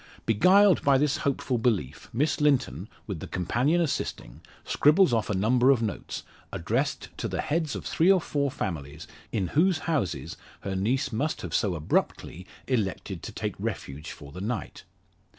Beguiled 0.25 0.81
by 0.81 0.97
this 0.97 1.17
hopeful 1.17 1.59
belief, 1.59 2.09
Miss 2.11 2.41
Linton, 2.41 2.89
with 3.05 3.19
the 3.19 3.27
companion 3.27 3.79
assisting, 3.79 4.41
scribbles 4.63 5.13
off 5.13 5.29
a 5.29 5.35
number 5.37 5.69
of 5.69 5.83
notes, 5.83 6.23
addressed 6.51 7.09
to 7.19 7.27
the 7.27 7.39
heads 7.41 7.75
of 7.75 7.85
three 7.85 8.11
or 8.11 8.19
four 8.19 8.49
families 8.49 9.05
in 9.31 9.49
whose 9.49 9.77
houses 9.85 10.37
her 10.61 10.75
niece 10.75 11.13
must 11.13 11.41
have 11.43 11.53
so 11.53 11.75
abruptly 11.75 12.47
elected 12.65 13.21
to 13.21 13.31
take 13.31 13.53
refuge 13.59 14.09
for 14.11 14.31
the 14.31 14.41
night. 14.41 14.85